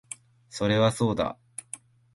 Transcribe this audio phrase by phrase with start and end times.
[0.49, 1.37] それはそうだ